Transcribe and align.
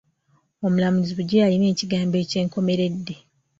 Omulamuzi 0.65 1.11
bulijjo 1.13 1.35
y'alina 1.41 1.67
ekigambo 1.73 2.15
eky'enkomeredde. 2.23 3.15